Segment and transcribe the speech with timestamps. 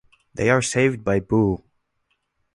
[0.33, 1.63] They are saved by Boo.